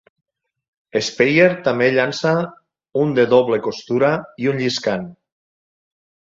[1.07, 2.33] Speier també llança
[3.03, 4.13] un de doble costura
[4.47, 5.09] i un lliscant.